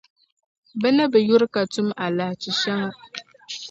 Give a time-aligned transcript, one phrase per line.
[0.79, 2.87] Bɛ ni bi yuri ka tum alahichi shɛŋa.